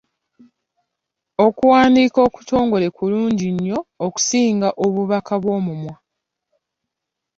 [1.45, 5.95] Okuwandiika okutongole kulungi nnyo okusinga obubaka bw'omumwa.